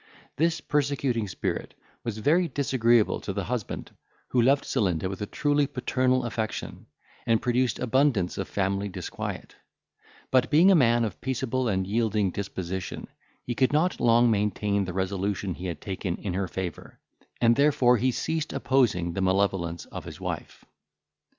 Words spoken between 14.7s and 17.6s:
the resolution he had taken in her favour, and